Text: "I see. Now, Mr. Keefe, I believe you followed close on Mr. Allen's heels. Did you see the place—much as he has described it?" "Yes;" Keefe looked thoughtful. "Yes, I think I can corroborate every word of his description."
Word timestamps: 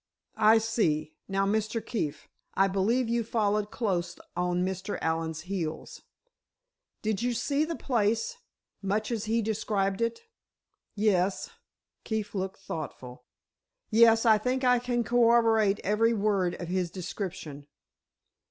"I 0.35 0.57
see. 0.57 1.13
Now, 1.27 1.45
Mr. 1.45 1.79
Keefe, 1.79 2.27
I 2.55 2.67
believe 2.67 3.07
you 3.07 3.23
followed 3.23 3.69
close 3.69 4.17
on 4.35 4.65
Mr. 4.65 4.97
Allen's 4.99 5.41
heels. 5.41 6.01
Did 7.03 7.21
you 7.21 7.35
see 7.35 7.65
the 7.65 7.75
place—much 7.75 9.11
as 9.11 9.25
he 9.25 9.35
has 9.37 9.45
described 9.45 10.01
it?" 10.01 10.21
"Yes;" 10.95 11.51
Keefe 12.03 12.33
looked 12.33 12.57
thoughtful. 12.61 13.25
"Yes, 13.91 14.25
I 14.25 14.39
think 14.39 14.63
I 14.63 14.79
can 14.79 15.03
corroborate 15.03 15.77
every 15.83 16.15
word 16.15 16.55
of 16.59 16.67
his 16.67 16.89
description." 16.89 17.67